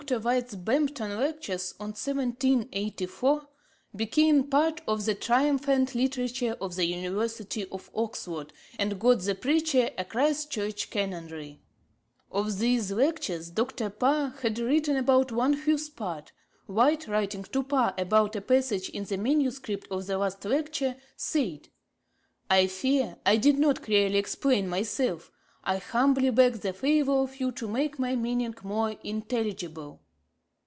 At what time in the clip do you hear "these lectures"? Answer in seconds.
12.57-13.51